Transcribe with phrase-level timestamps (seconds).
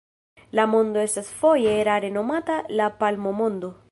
[0.59, 3.75] La Mondo estas foje erare nomata La Palmo-Mondo.